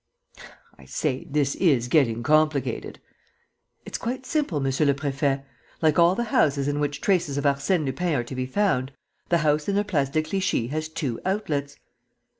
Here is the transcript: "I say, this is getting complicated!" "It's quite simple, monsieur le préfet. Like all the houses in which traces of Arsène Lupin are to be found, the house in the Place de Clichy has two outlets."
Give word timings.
"I 0.79 0.85
say, 0.85 1.27
this 1.29 1.53
is 1.53 1.87
getting 1.87 2.23
complicated!" 2.23 2.99
"It's 3.85 3.99
quite 3.99 4.25
simple, 4.25 4.59
monsieur 4.59 4.87
le 4.87 4.95
préfet. 4.95 5.43
Like 5.79 5.99
all 5.99 6.15
the 6.15 6.23
houses 6.33 6.67
in 6.67 6.79
which 6.79 7.01
traces 7.01 7.37
of 7.37 7.43
Arsène 7.43 7.85
Lupin 7.85 8.15
are 8.15 8.23
to 8.23 8.33
be 8.33 8.47
found, 8.47 8.93
the 9.29 9.37
house 9.45 9.69
in 9.69 9.75
the 9.75 9.83
Place 9.85 10.09
de 10.09 10.23
Clichy 10.23 10.69
has 10.71 10.89
two 10.89 11.19
outlets." 11.23 11.75